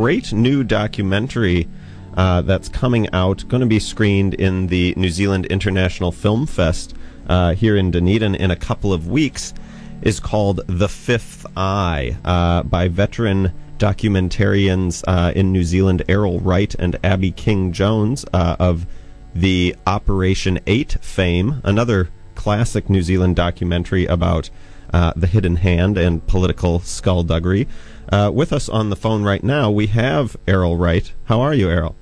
[0.00, 1.68] great new documentary
[2.14, 6.94] uh, that's coming out, going to be screened in the New Zealand International Film Fest
[7.28, 9.52] uh, here in Dunedin in a couple of weeks,
[10.00, 16.74] is called The Fifth Eye uh, by veteran documentarians uh, in New Zealand, Errol Wright
[16.76, 18.86] and Abby King Jones uh, of
[19.34, 24.48] the Operation 8 fame, another classic New Zealand documentary about
[24.94, 27.68] uh, the hidden hand and political skullduggery.
[28.10, 31.12] Uh, with us on the phone right now, we have Errol Wright.
[31.24, 31.94] How are you, Errol?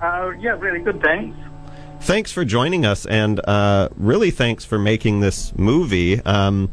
[0.00, 1.36] Uh, yeah, really good, thanks.
[2.00, 6.20] Thanks for joining us, and uh, really thanks for making this movie.
[6.24, 6.70] Um,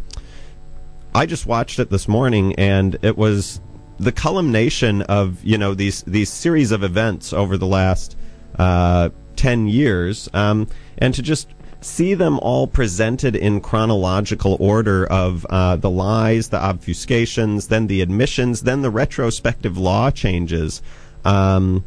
[1.16, 3.60] I just watched it this morning, and it was
[3.98, 8.18] the culmination of you know these these series of events over the last
[8.60, 10.68] uh, ten years, um,
[10.98, 11.48] and to just
[11.86, 18.02] see them all presented in chronological order of uh, the lies, the obfuscations, then the
[18.02, 20.82] admissions, then the retrospective law changes.
[21.26, 21.84] Um,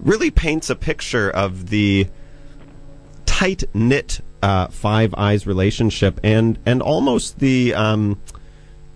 [0.00, 2.08] really paints a picture of the
[3.24, 8.20] tight knit uh, Five Eyes relationship and and almost the um,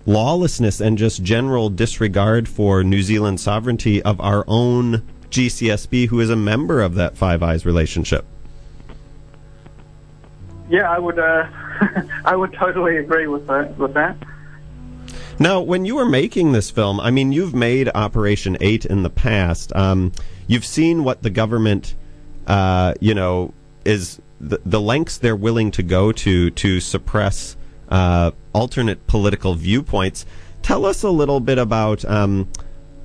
[0.07, 6.31] lawlessness and just general disregard for New Zealand sovereignty of our own GCSB, who is
[6.31, 8.25] a member of that Five Eyes relationship.
[10.71, 11.19] Yeah, I would.
[11.19, 11.47] Uh,
[12.25, 13.77] I would totally agree with that.
[13.77, 14.17] With that.
[15.39, 19.11] Now, when you were making this film, I mean, you've made Operation Eight in the
[19.11, 19.75] past.
[19.75, 20.13] Um,
[20.47, 21.97] you've seen what the government,
[22.47, 23.53] uh, you know,
[23.85, 27.57] is the, the lengths they're willing to go to to suppress
[27.89, 30.25] uh, alternate political viewpoints.
[30.63, 32.49] Tell us a little bit about um,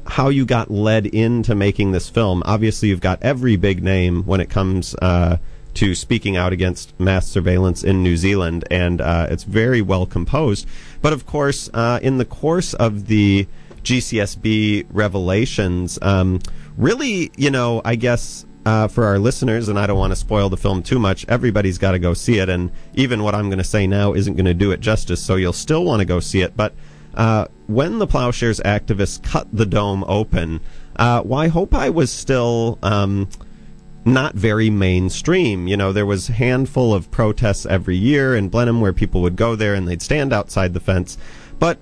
[0.05, 2.43] how you got led into making this film.
[2.45, 5.37] Obviously, you've got every big name when it comes uh,
[5.75, 10.67] to speaking out against mass surveillance in New Zealand, and uh, it's very well composed.
[11.01, 13.47] But of course, uh, in the course of the
[13.83, 16.39] GCSB revelations, um,
[16.77, 20.49] really, you know, I guess uh, for our listeners, and I don't want to spoil
[20.49, 22.49] the film too much, everybody's got to go see it.
[22.49, 25.35] And even what I'm going to say now isn't going to do it justice, so
[25.35, 26.57] you'll still want to go see it.
[26.57, 26.73] But
[27.13, 30.61] uh, when the Ploughshares activists cut the dome open,
[30.95, 33.29] uh, I was still um,
[34.05, 35.67] not very mainstream.
[35.67, 39.35] You know, there was a handful of protests every year in Blenheim where people would
[39.35, 41.17] go there and they'd stand outside the fence.
[41.59, 41.79] But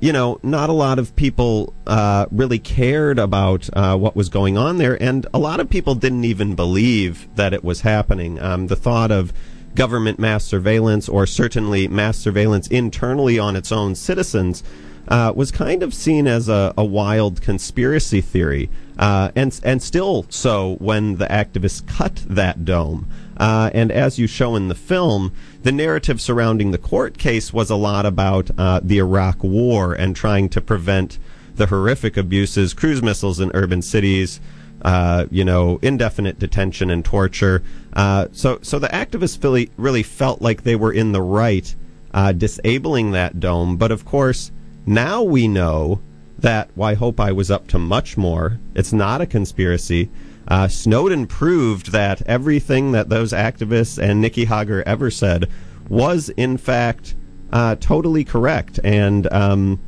[0.00, 4.58] you know, not a lot of people uh, really cared about uh, what was going
[4.58, 8.38] on there, and a lot of people didn't even believe that it was happening.
[8.38, 9.32] Um, the thought of
[9.74, 14.62] government mass surveillance, or certainly mass surveillance internally on its own citizens,
[15.08, 18.68] uh, was kind of seen as a, a wild conspiracy theory,
[18.98, 23.08] uh, and and still so when the activists cut that dome.
[23.36, 25.32] Uh, and as you show in the film,
[25.62, 30.14] the narrative surrounding the court case was a lot about uh, the Iraq War and
[30.14, 31.18] trying to prevent
[31.56, 34.40] the horrific abuses, cruise missiles in urban cities,
[34.82, 37.62] uh, you know, indefinite detention and torture.
[37.92, 41.74] Uh, so, so the activists really, really felt like they were in the right,
[42.12, 43.76] uh, disabling that dome.
[43.76, 44.52] But of course,
[44.86, 46.00] now we know
[46.38, 48.58] that Waihopai was up to much more.
[48.74, 50.10] It's not a conspiracy.
[50.46, 55.48] Uh, Snowden proved that everything that those activists and Nicky Hager ever said
[55.88, 57.14] was, in fact,
[57.52, 58.78] uh, totally correct.
[58.84, 59.80] And um,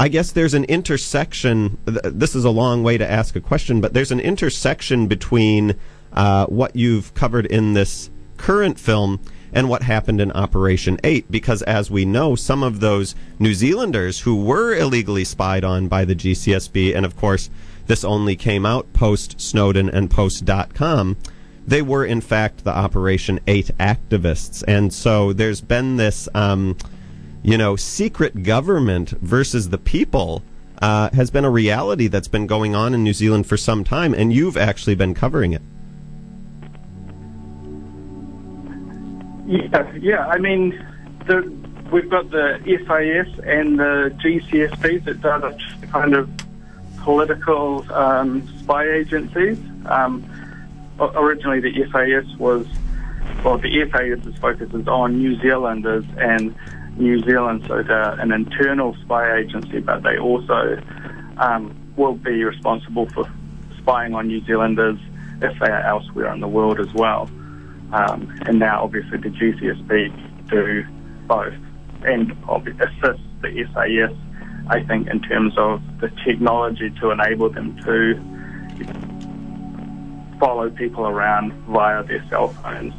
[0.00, 1.78] I guess there's an intersection.
[1.84, 5.76] This is a long way to ask a question, but there's an intersection between
[6.12, 9.20] uh, what you've covered in this current film
[9.52, 14.20] and what happened in Operation 8 because as we know some of those New Zealanders
[14.20, 17.50] who were illegally spied on by the GCSB and of course
[17.88, 21.16] this only came out post Snowden and post Dotcom,
[21.66, 24.62] They were, in fact, the Operation 8 activists.
[24.68, 26.76] And so there's been this, um,
[27.42, 30.42] you know, secret government versus the people
[30.80, 34.14] uh, has been a reality that's been going on in New Zealand for some time,
[34.14, 35.62] and you've actually been covering it.
[39.48, 40.26] Yeah, yeah.
[40.26, 40.78] I mean,
[41.26, 41.40] the,
[41.90, 46.28] we've got the SIS and the GCSB that are the kind of
[46.98, 49.58] political um, spy agencies.
[49.86, 50.22] Um,
[51.00, 52.66] originally, the SIS was,
[53.42, 56.54] well, the SIS's focus is on New Zealanders and
[56.98, 60.78] New Zealand, so they're an internal spy agency, but they also
[61.38, 63.24] um, will be responsible for
[63.78, 64.98] spying on New Zealanders
[65.40, 67.30] if they are elsewhere in the world as well.
[67.92, 70.84] Um, and now, obviously, the GCSB do
[71.26, 71.54] both
[72.04, 72.32] and
[72.80, 74.16] assist the SIS
[74.70, 78.14] I think, in terms of the technology to enable them to
[80.38, 82.92] follow people around via their cell phones,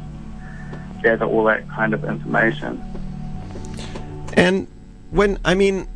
[1.02, 2.82] gather all that kind of information.
[4.34, 4.66] And
[5.10, 5.88] when, I mean,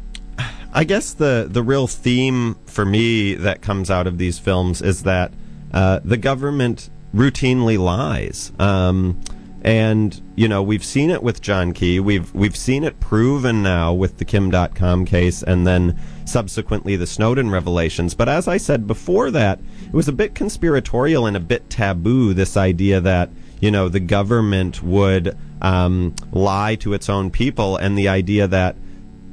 [0.73, 5.03] I guess the the real theme for me that comes out of these films is
[5.03, 5.33] that
[5.73, 8.53] uh, the government routinely lies.
[8.59, 9.21] Um,
[9.65, 11.99] and you know we've seen it with John Key.
[11.99, 17.07] We've we've seen it proven now with the Kim Dotcom case, and then subsequently the
[17.07, 18.15] Snowden revelations.
[18.15, 22.35] But as I said before that, it was a bit conspiratorial and a bit taboo.
[22.35, 23.31] This idea that
[23.61, 28.77] you know the government would um, lie to its own people, and the idea that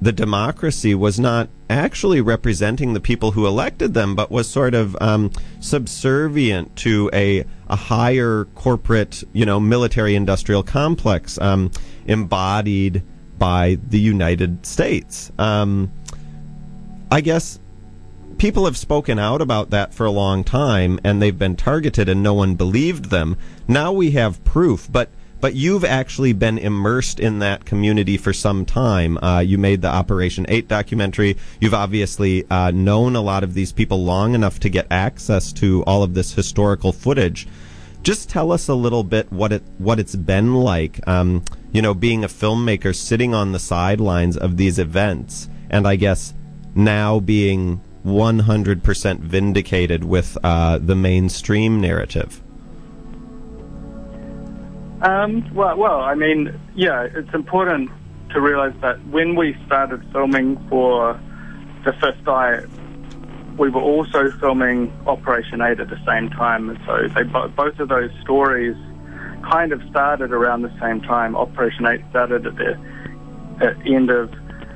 [0.02, 4.96] the democracy was not actually representing the people who elected them, but was sort of
[5.02, 11.72] um, subservient to a a higher corporate, you know, military industrial complex um,
[12.06, 13.02] embodied
[13.40, 15.32] by the United States.
[15.40, 15.92] Um,
[17.10, 17.60] I guess
[18.38, 22.22] people have spoken out about that for a long time, and they've been targeted, and
[22.22, 23.38] no one believed them.
[23.68, 25.10] Now we have proof, but
[25.42, 29.18] but you've actually been immersed in that community for some time.
[29.18, 31.36] Uh, you made the Operation 8 documentary.
[31.60, 35.84] You've obviously uh, known a lot of these people long enough to get access to
[35.86, 37.48] all of this historical footage.
[38.04, 41.94] Just tell us a little bit what it what it's been like, um, you know,
[41.94, 46.34] being a filmmaker sitting on the sidelines of these events, and I guess
[46.74, 52.42] now being 100% vindicated with uh, the mainstream narrative.
[55.02, 57.90] Um, well, well, I mean, yeah, it's important
[58.34, 61.20] to realize that when we started filming for
[61.84, 62.62] the Fifth Eye,
[63.58, 66.70] we were also filming Operation 8 at the same time.
[66.70, 68.76] And so they, both of those stories
[69.50, 71.36] kind of started around the same time.
[71.36, 72.78] Operation 8 started at the
[73.60, 74.32] at end of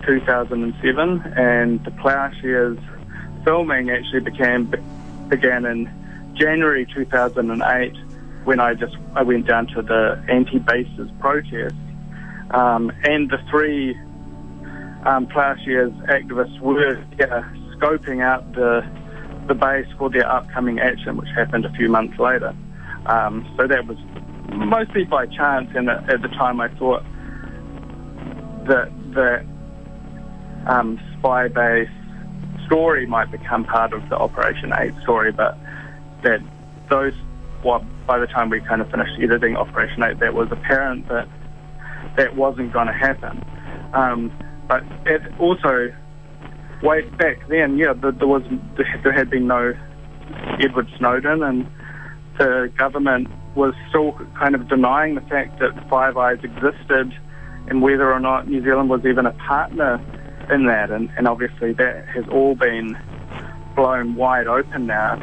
[0.06, 2.77] 2007, and the Plowshares
[3.44, 4.72] filming actually began
[5.30, 5.89] began in
[6.36, 7.95] January 2008
[8.45, 11.75] when I just I went down to the anti-bases protest,
[12.51, 13.95] um, and the three
[15.06, 17.44] um, Plowshares activists were yeah,
[17.75, 18.88] scoping out the
[19.47, 22.56] the base for their upcoming action, which happened a few months later.
[23.06, 23.97] Um, so that was
[24.53, 27.03] mostly by chance, and at the time I thought
[28.68, 29.45] that the
[30.68, 31.89] um, spy base
[32.65, 35.57] story might become part of the Operation 8 story, but
[36.24, 36.41] that
[36.89, 37.13] those,
[37.63, 41.27] well, by the time we kind of finished editing Operation 8, that was apparent that
[42.17, 43.43] that wasn't going to happen.
[43.93, 44.31] Um,
[44.67, 45.93] but it also,
[46.81, 48.43] way back then, yeah, there, was
[49.03, 49.73] there had been no
[50.59, 51.67] Edward Snowden, and
[52.37, 57.13] the government was still kind of denying the fact that Five Eyes existed
[57.67, 59.99] and whether or not New Zealand was even a partner
[60.51, 60.91] in that.
[60.91, 62.97] And, and obviously that has all been
[63.75, 65.13] blown wide open now,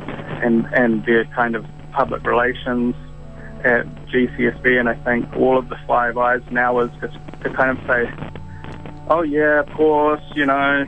[0.42, 2.94] and, and their kind of public relations
[3.64, 7.78] at GCSB, and I think all of the Five Eyes now is just to kind
[7.78, 8.10] of say,
[9.08, 10.84] oh yeah, of course, you know,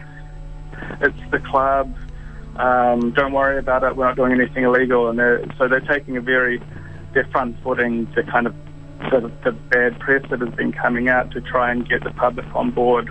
[1.01, 1.95] it's the club.
[2.56, 3.97] Um, don't worry about it.
[3.97, 6.61] We're not doing anything illegal, and they're, so they're taking a very
[7.12, 8.55] their front footing to kind of
[9.11, 12.47] the, the bad press that has been coming out to try and get the public
[12.55, 13.09] on board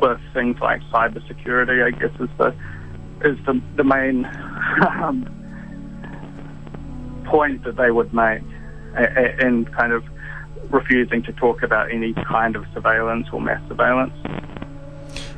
[0.00, 1.84] with things like cybersecurity.
[1.84, 2.54] I guess is the
[3.24, 4.24] is the the main
[4.88, 5.39] um,
[7.30, 8.42] point that they would make,
[9.40, 10.04] in kind of
[10.70, 14.12] refusing to talk about any kind of surveillance or mass surveillance.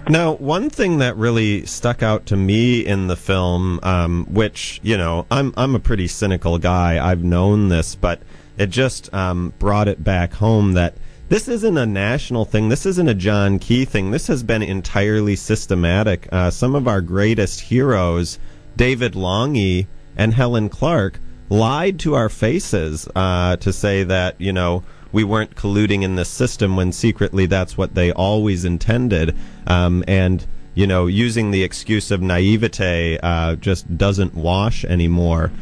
[0.09, 4.97] Now, one thing that really stuck out to me in the film, um, which you
[4.97, 7.05] know, I'm I'm a pretty cynical guy.
[7.05, 8.21] I've known this, but
[8.59, 10.95] it just um, brought it back home that
[11.29, 12.69] this isn't a national thing.
[12.69, 14.11] This isn't a John Key thing.
[14.11, 16.29] This has been entirely systematic.
[16.33, 18.39] Uh, some of our greatest heroes,
[18.77, 21.21] David Lange and Helen Clark,
[21.53, 24.83] lied to our faces uh, to say that you know
[25.13, 29.37] we weren't colluding in this system when secretly that's what they always intended.
[29.67, 30.45] Um, and
[30.75, 35.53] you know, using the excuse of naivete uh, just doesn't wash anymore.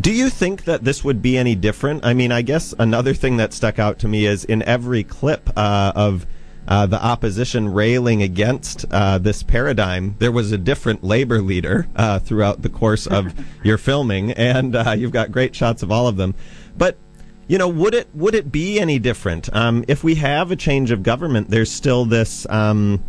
[0.00, 2.04] Do you think that this would be any different?
[2.04, 5.50] I mean, I guess another thing that stuck out to me is in every clip
[5.56, 6.26] uh, of
[6.68, 12.18] uh, the opposition railing against uh, this paradigm, there was a different labor leader uh,
[12.18, 13.34] throughout the course of
[13.64, 16.34] your filming, and uh, you've got great shots of all of them.
[16.76, 16.98] But
[17.46, 20.90] you know, would it would it be any different um, if we have a change
[20.90, 21.48] of government?
[21.48, 22.46] There's still this.
[22.48, 23.02] Um,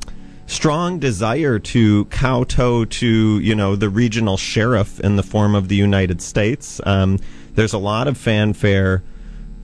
[0.48, 5.76] strong desire to kowtow to you know the regional sheriff in the form of the
[5.76, 6.82] United States.
[6.86, 7.20] Um,
[7.54, 9.04] there's a lot of fanfare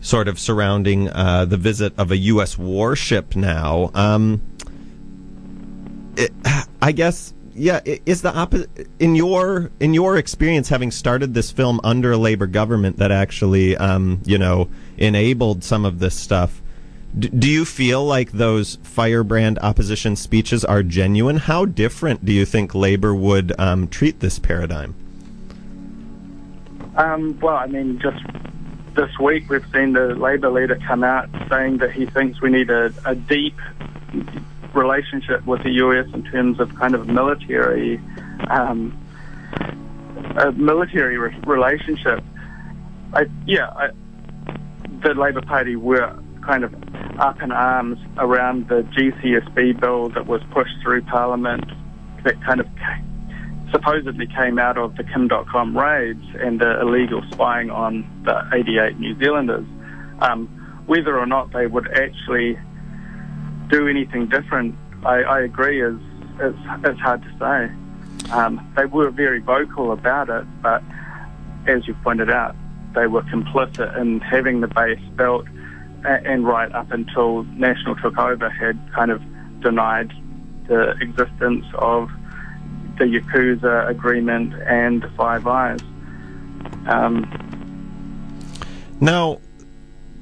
[0.02, 2.58] sort of surrounding uh, the visit of a U.S.
[2.58, 3.92] warship now.
[3.94, 4.42] Um,
[6.18, 6.32] it,
[6.82, 7.82] I guess, yeah.
[7.86, 12.48] Is the opposite in your in your experience, having started this film under a labor
[12.48, 16.62] government that actually, um, you know, enabled some of this stuff?
[17.18, 21.38] Do you feel like those firebrand opposition speeches are genuine?
[21.38, 24.94] How different do you think Labor would um, treat this paradigm?
[26.98, 28.22] Um, well, I mean, just
[28.96, 32.70] this week we've seen the Labor leader come out saying that he thinks we need
[32.70, 33.56] a, a deep
[34.74, 38.00] relationship with the US in terms of kind of military,
[38.50, 38.98] um,
[40.38, 42.24] a military re- relationship.
[43.14, 43.90] I, yeah, I,
[45.04, 46.74] the Labor Party were kind of
[47.20, 51.66] up in arms around the GCSB bill that was pushed through Parliament
[52.24, 52.68] that kind of
[53.72, 59.00] supposedly came out of the Kim Dotcom raids and the illegal spying on the 88
[59.00, 59.65] New Zealanders.
[60.19, 60.48] Um,
[60.86, 62.57] whether or not they would actually
[63.69, 65.95] do anything different, I, I agree, is
[66.39, 68.31] it's, it's hard to say.
[68.31, 70.84] Um, they were very vocal about it, but
[71.67, 72.55] as you pointed out,
[72.93, 75.45] they were complicit in having the base built
[76.05, 79.22] and right up until National took over had kind of
[79.62, 80.12] denied
[80.67, 82.10] the existence of
[82.98, 85.80] the UKUSA agreement and the Five Eyes.
[86.88, 87.25] Um,
[89.00, 89.40] now,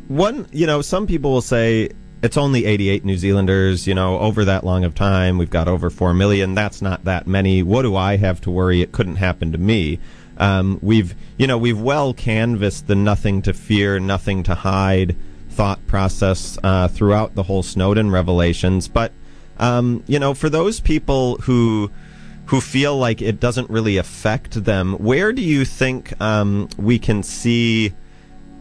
[0.08, 1.89] one, you know, some people will say
[2.22, 5.38] it's only 88 New Zealanders, you know, over that long of time.
[5.38, 6.56] We've got over 4 million.
[6.56, 7.63] That's not that many.
[7.63, 8.82] What do I have to worry?
[8.82, 10.00] It couldn't happen to me.
[10.38, 15.15] Um, we've, you know, we've well canvassed the nothing to fear, nothing to hide
[15.50, 18.88] thought process uh, throughout the whole Snowden revelations.
[18.88, 19.12] But,
[19.58, 21.92] um, you know, for those people who,
[22.53, 27.24] who feel like it doesn't really affect them, where do you think um, we can
[27.24, 27.91] see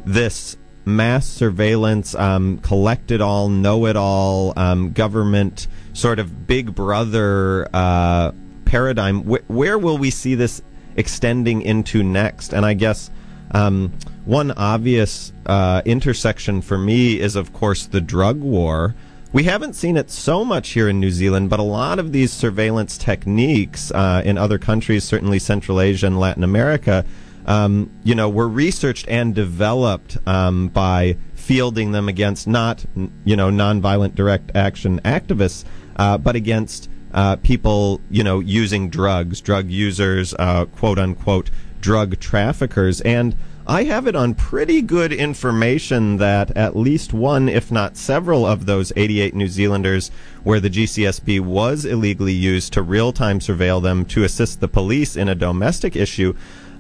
[0.06, 0.56] this
[0.86, 7.68] mass surveillance, um, collect it all, know it all, um, government sort of big brother
[7.74, 8.32] uh,
[8.64, 9.24] paradigm?
[9.24, 10.62] Wh- where will we see this
[10.96, 12.54] extending into next?
[12.54, 13.10] And I guess
[13.50, 13.92] um,
[14.24, 18.94] one obvious uh, intersection for me is, of course, the drug war.
[19.32, 22.30] We haven't seen it so much here in New Zealand, but a lot of these
[22.30, 27.06] surveillance techniques uh, in other countries, certainly Central Asia and Latin America,
[27.46, 32.84] um, you know, were researched and developed um, by fielding them against not,
[33.24, 35.64] you know, nonviolent direct action activists,
[35.96, 42.20] uh, but against uh, people, you know, using drugs, drug users, uh, quote unquote, drug
[42.20, 43.34] traffickers, and
[43.66, 48.66] I have it on pretty good information that at least one, if not several, of
[48.66, 50.10] those 88 New Zealanders
[50.42, 55.14] where the GCSB was illegally used to real time surveil them to assist the police
[55.14, 56.34] in a domestic issue.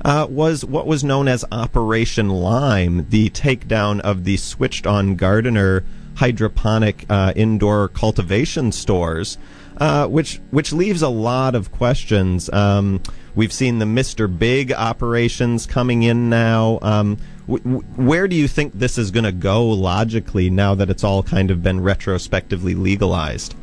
[0.04, 5.84] Uh, was what was known as Operation Lime, the takedown of the switched on gardener
[6.16, 9.38] hydroponic uh, indoor cultivation stores,
[9.76, 12.50] uh, which which leaves a lot of questions.
[12.52, 13.00] Um,
[13.34, 14.28] We've seen the Mr.
[14.38, 16.78] Big operations coming in now.
[16.82, 20.90] Um, w- w- where do you think this is going to go logically now that
[20.90, 23.54] it's all kind of been retrospectively legalized?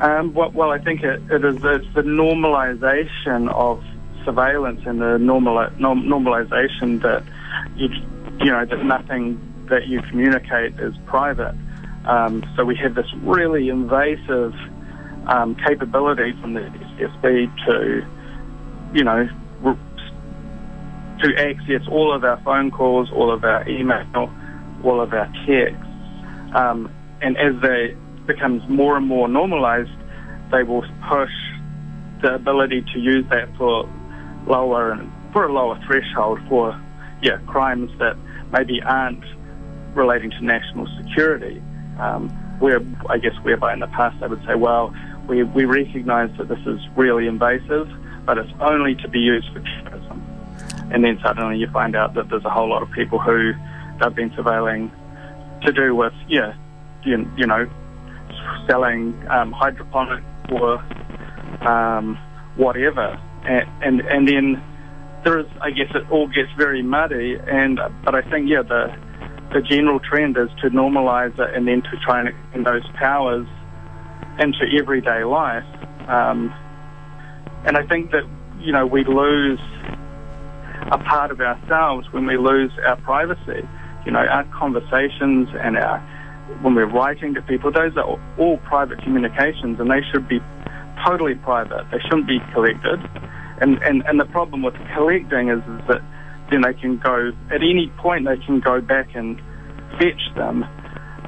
[0.00, 3.82] Um, well, well, I think it, it is it's the normalization of
[4.24, 7.24] surveillance and the normal, norm, normalization that
[7.76, 7.88] you,
[8.38, 11.54] you know that nothing that you communicate is private.
[12.04, 14.54] Um, so we have this really invasive
[15.26, 16.60] um, capability from the
[16.98, 18.06] SSB to,
[18.92, 19.28] you know,
[21.22, 24.30] to access all of our phone calls, all of our email,
[24.84, 25.82] all of our texts.
[26.54, 26.90] Um,
[27.22, 29.90] and as they becomes more and more normalized,
[30.52, 31.30] they will push
[32.22, 33.88] the ability to use that for
[34.46, 36.80] lower and for a lower threshold for
[37.22, 38.16] yeah crimes that
[38.52, 39.24] maybe aren't
[39.94, 41.60] relating to national security.
[41.98, 44.94] Um, where I guess whereby in the past they would say, well,
[45.28, 47.88] we, we recognise that this is really invasive,
[48.24, 50.22] but it's only to be used for terrorism.
[50.92, 53.52] And then suddenly you find out that there's a whole lot of people who
[54.00, 54.90] they've been surveilling
[55.62, 56.54] to do with, yeah,
[57.04, 57.68] you, you know,
[58.68, 60.78] selling um, hydroponic or
[61.66, 62.16] um,
[62.56, 63.20] whatever.
[63.44, 64.62] And, and, and then
[65.24, 67.36] there is, I guess, it all gets very muddy.
[67.36, 68.96] And but I think, yeah, the
[69.52, 73.46] the general trend is to normalise it and then to try and extend those powers
[74.38, 75.64] into everyday life.
[76.08, 76.52] Um,
[77.64, 78.24] and I think that,
[78.60, 79.60] you know, we lose
[80.92, 83.66] a part of ourselves when we lose our privacy.
[84.04, 85.98] You know, our conversations and our,
[86.62, 90.40] when we're writing to people, those are all private communications and they should be
[91.04, 91.86] totally private.
[91.90, 93.00] They shouldn't be collected.
[93.60, 96.02] And, and, and the problem with collecting is, is that
[96.50, 99.40] then they can go, at any point they can go back and
[99.98, 100.64] fetch them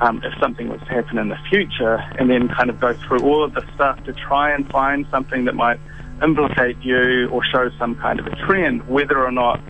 [0.00, 3.20] um, if something was to happen in the future, and then kind of go through
[3.20, 5.80] all of the stuff to try and find something that might
[6.22, 9.60] implicate you or show some kind of a trend, whether or not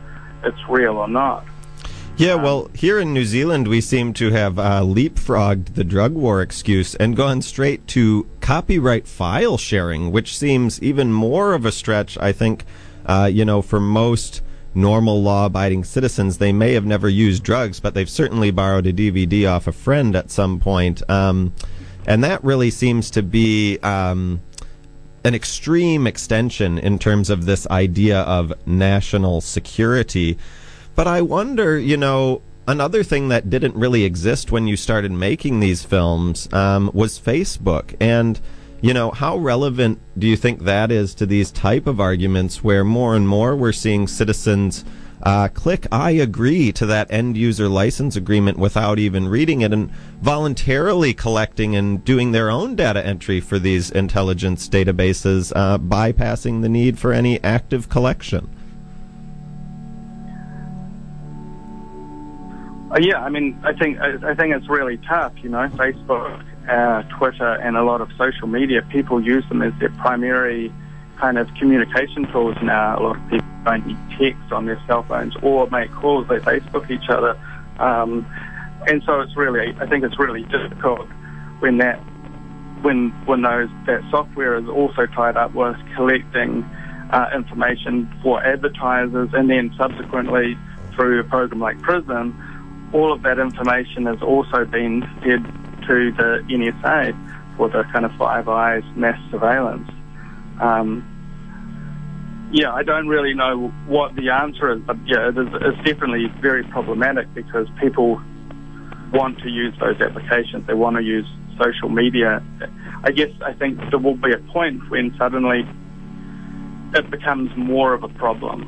[0.45, 1.45] it's real or not.
[2.17, 6.43] Yeah, well, here in New Zealand, we seem to have uh, leapfrogged the drug war
[6.43, 12.19] excuse and gone straight to copyright file sharing, which seems even more of a stretch,
[12.19, 12.64] I think,
[13.07, 14.43] uh, you know, for most
[14.75, 16.39] normal law abiding citizens.
[16.39, 20.15] They may have never used drugs, but they've certainly borrowed a DVD off a friend
[20.15, 21.09] at some point.
[21.11, 21.53] Um,
[22.07, 23.79] and that really seems to be.
[23.79, 24.41] Um,
[25.25, 30.39] an extreme extension in terms of this idea of national security.
[30.95, 35.61] But I wonder, you know, another thing that didn't really exist when you started making
[35.61, 37.95] these films um, was Facebook.
[38.01, 38.41] And,
[38.80, 42.85] you know, how relevant do you think that is to these type of arguments where
[42.85, 44.85] more and more we're seeing citizens
[45.23, 49.90] uh, click I agree to that end user license agreement without even reading it and
[50.20, 56.68] voluntarily collecting and doing their own data entry for these intelligence databases, uh, bypassing the
[56.68, 58.49] need for any active collection?
[62.90, 65.35] Uh, yeah, I mean, I think I, I, think it's really tough.
[65.42, 68.83] You know, Facebook, uh, Twitter, and a lot of social media.
[68.83, 70.73] People use them as their primary
[71.17, 72.99] kind of communication tools now.
[72.99, 76.29] A lot of people don't need text on their cell phones or make calls.
[76.29, 77.39] They Facebook each other,
[77.79, 78.27] um,
[78.87, 79.75] and so it's really.
[79.81, 81.07] I think it's really difficult
[81.61, 81.99] when that
[82.83, 86.63] when when those that software is also tied up with collecting
[87.11, 90.57] uh, information for advertisers, and then subsequently
[90.95, 92.45] through a program like Prism
[92.93, 95.45] all of that information has also been fed
[95.88, 99.90] to the NSA for the kind of Five Eyes mass surveillance.
[100.61, 101.02] Um,
[102.52, 106.28] yeah, I don't really know what the answer is, but yeah, it is, it's definitely
[106.40, 108.23] very problematic because people
[109.12, 110.66] want to use those applications.
[110.66, 111.26] They want to use
[111.61, 112.42] social media.
[113.04, 115.66] I guess I think there will be a point when suddenly
[116.95, 118.64] it becomes more of a problem.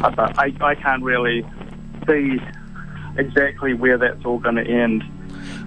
[0.00, 1.44] But I, I can't really
[2.06, 2.38] see
[3.16, 5.02] exactly where that's all going to end.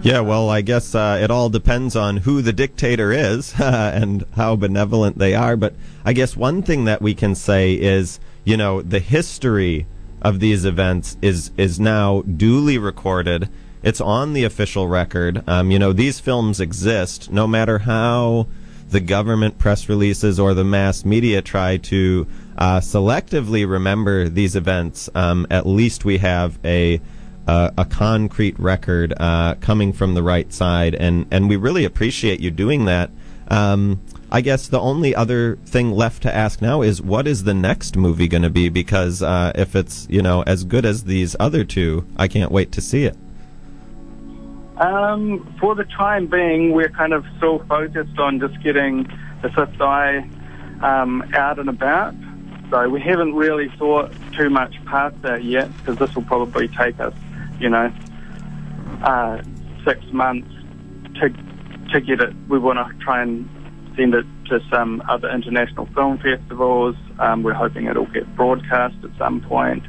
[0.01, 4.55] Yeah, well, I guess uh, it all depends on who the dictator is and how
[4.55, 5.57] benevolent they are.
[5.57, 5.73] But
[6.05, 9.87] I guess one thing that we can say is, you know, the history
[10.21, 13.49] of these events is is now duly recorded.
[13.83, 15.43] It's on the official record.
[15.47, 18.47] Um, you know, these films exist no matter how
[18.89, 22.25] the government press releases or the mass media try to
[22.57, 26.99] uh, selectively remember these events, um, at least we have a
[27.49, 32.39] uh, a concrete record uh, coming from the right side, and and we really appreciate
[32.39, 33.09] you doing that.
[33.47, 37.55] Um, I guess the only other thing left to ask now is what is the
[37.55, 38.69] next movie going to be?
[38.69, 42.71] Because uh, if it's you know as good as these other two, I can't wait
[42.73, 43.17] to see it.
[44.77, 49.81] Um, for the time being, we're kind of still focused on just getting the fifth
[49.81, 50.29] eye
[50.81, 52.13] um, out and about.
[52.69, 56.99] So we haven't really thought too much past that yet because this will probably take
[56.99, 57.15] us,
[57.59, 57.91] you know,
[59.03, 59.41] uh,
[59.85, 60.49] six months
[61.15, 61.29] to
[61.93, 62.33] to get it.
[62.47, 63.49] We want to try and
[63.95, 66.95] send it to some other international film festivals.
[67.19, 69.83] Um, we're hoping it'll get broadcast at some point,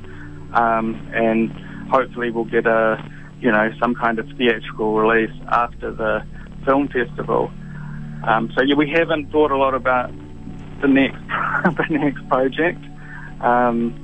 [0.54, 1.50] um, and
[1.90, 3.02] hopefully we'll get a,
[3.40, 6.24] you know, some kind of theatrical release after the
[6.64, 7.50] film festival.
[8.24, 10.10] Um, so yeah, we haven't thought a lot about
[10.80, 11.18] the next
[11.64, 12.82] the next project.
[13.40, 13.94] Um,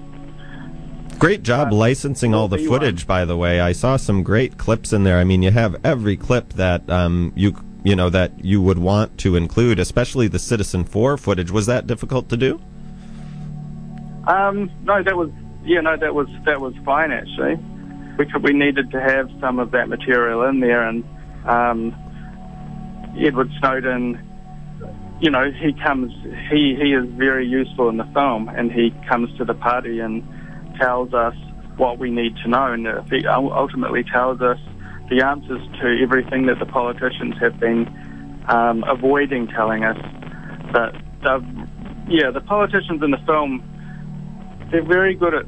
[1.19, 3.61] Great job uh, licensing all the footage, by the way.
[3.61, 5.19] I saw some great clips in there.
[5.19, 9.19] I mean, you have every clip that um, you you know that you would want
[9.19, 11.51] to include, especially the Citizenfour footage.
[11.51, 12.61] Was that difficult to do?
[14.27, 15.31] Um, no, that was
[15.65, 17.57] yeah, no, that was that was fine actually.
[18.19, 21.05] We could, we needed to have some of that material in there, and
[21.45, 21.95] um,
[23.19, 24.23] Edward Snowden
[25.21, 26.13] you know, he comes,
[26.51, 30.23] he, he is very useful in the film and he comes to the party and
[30.79, 31.35] tells us
[31.77, 32.87] what we need to know and
[33.35, 34.59] ultimately tells us
[35.11, 37.87] the answers to everything that the politicians have been
[38.49, 39.99] um, avoiding telling us.
[40.73, 40.95] But,
[42.09, 43.63] yeah, the politicians in the film,
[44.71, 45.47] they're very good at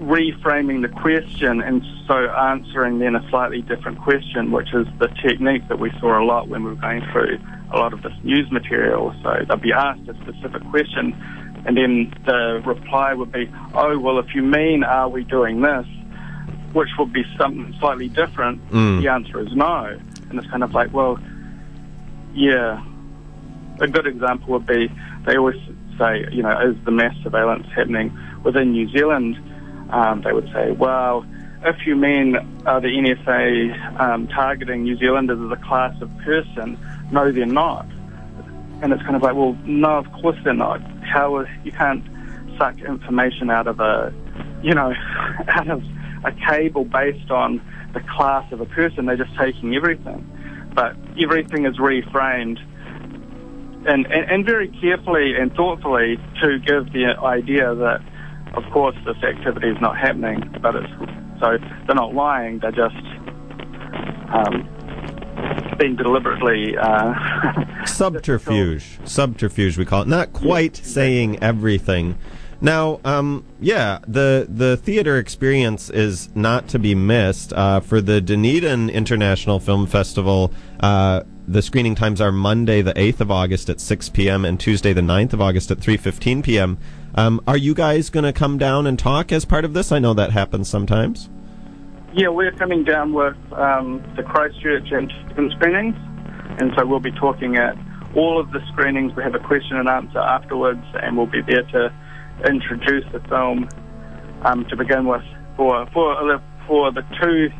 [0.00, 5.68] reframing the question and so answering then a slightly different question, which is the technique
[5.68, 7.38] that we saw a lot when we were going through
[7.72, 9.14] a lot of this news material.
[9.22, 11.12] So they'll be asked a specific question,
[11.66, 15.86] and then the reply would be, "Oh, well, if you mean, are we doing this?"
[16.72, 18.66] Which would be something slightly different.
[18.70, 19.02] Mm.
[19.02, 21.18] The answer is no, and it's kind of like, well,
[22.34, 22.84] yeah.
[23.80, 24.90] A good example would be
[25.24, 25.56] they always
[25.98, 29.38] say, you know, is the mass surveillance happening within New Zealand?
[29.90, 31.24] Um, they would say, well,
[31.62, 36.78] if you mean uh, the NSA um, targeting New Zealanders as a class of person,
[37.12, 37.86] no, they're not.
[38.82, 40.80] And it's kind of like, well, no, of course they're not.
[41.64, 42.04] You can't
[42.58, 44.12] suck information out of a
[44.62, 44.92] you know,
[45.48, 45.82] out of
[46.24, 47.60] a cable based on
[47.94, 49.06] the class of a person.
[49.06, 50.26] They're just taking everything.
[50.74, 52.58] But everything is reframed
[53.86, 58.00] and, and, and very carefully and thoughtfully to give the idea that,
[58.54, 60.54] of course, this activity is not happening.
[60.60, 60.92] But it's
[61.40, 62.58] so they're not lying.
[62.58, 62.96] They're just
[64.32, 64.68] um,
[65.80, 69.00] being deliberately uh, subterfuge.
[69.04, 70.08] subterfuge, we call it.
[70.08, 72.16] Not quite yes, saying everything.
[72.60, 77.54] Now, um, yeah, the the theater experience is not to be missed.
[77.54, 83.20] Uh, for the Dunedin International Film Festival, uh, the screening times are Monday the 8th
[83.20, 84.44] of August at 6 p.m.
[84.44, 86.78] and Tuesday the 9th of August at 3.15 p.m.
[87.16, 89.90] Um, are you guys going to come down and talk as part of this?
[89.90, 91.28] I know that happens sometimes.
[92.12, 95.12] Yeah, we're coming down with um, the Christchurch and
[95.52, 95.94] screenings,
[96.58, 97.76] and so we'll be talking at
[98.16, 99.14] all of the screenings.
[99.14, 101.92] We have a question and answer afterwards, and we'll be there to
[102.46, 103.68] introduce the film
[104.42, 105.22] um, to begin with
[105.56, 107.50] for for for the two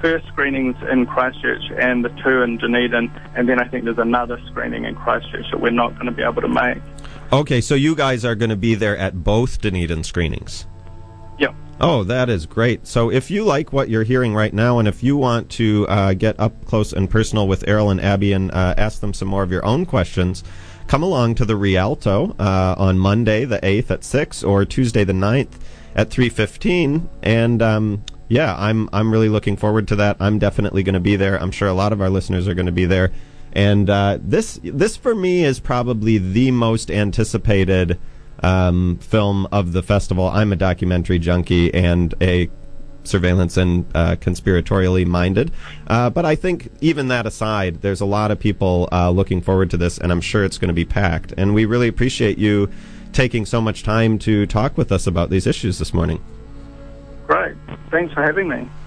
[0.00, 4.40] first screenings in Christchurch and the two in Dunedin, and then I think there's another
[4.50, 6.78] screening in Christchurch that we're not going to be able to make.
[7.32, 10.66] Okay, so you guys are going to be there at both Dunedin screenings.
[11.80, 12.86] Oh, that is great.
[12.86, 16.14] So, if you like what you're hearing right now, and if you want to uh,
[16.14, 19.42] get up close and personal with Errol and Abby and uh, ask them some more
[19.42, 20.44] of your own questions,
[20.86, 25.12] come along to the Rialto uh, on Monday the 8th at 6 or Tuesday the
[25.12, 25.54] 9th
[25.94, 30.16] at 3.15 and um, yeah I'm, I'm really looking forward to that.
[30.20, 31.40] I'm definitely going to be there.
[31.40, 33.12] I'm sure a lot of our listeners are going to be there.
[33.52, 37.98] And uh, this this for me is probably the most anticipated
[38.42, 42.50] um, film of the festival i'm a documentary junkie and a
[43.04, 45.50] surveillance and uh, conspiratorially minded.
[45.86, 49.70] Uh, but I think even that aside, there's a lot of people uh, looking forward
[49.70, 51.32] to this, and I'm sure it's going to be packed.
[51.36, 52.70] And we really appreciate you
[53.12, 56.22] taking so much time to talk with us about these issues this morning.
[57.26, 57.56] Great.
[57.90, 58.68] Thanks for having me.